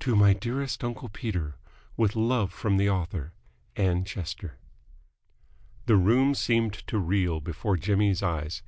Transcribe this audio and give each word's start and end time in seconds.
"To 0.00 0.14
my 0.14 0.34
dearest 0.34 0.84
uncle 0.84 1.08
Peter, 1.08 1.56
with 1.96 2.14
love 2.16 2.52
from 2.52 2.76
the 2.76 2.90
author, 2.90 3.32
Ann 3.76 4.04
Chester." 4.04 4.58
The 5.86 5.96
room 5.96 6.34
seemed 6.34 6.74
to 6.86 6.98
reel 6.98 7.40
before 7.40 7.78
Jimmy's 7.78 8.22
eyes. 8.22 8.60